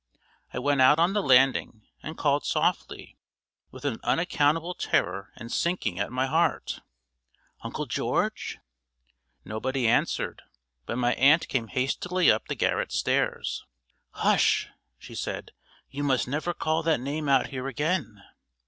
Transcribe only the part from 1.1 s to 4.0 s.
the landing and called softly, with an